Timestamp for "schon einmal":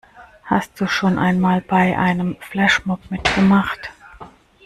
0.87-1.61